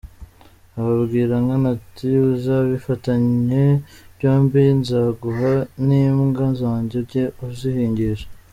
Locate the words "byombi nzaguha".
4.15-5.51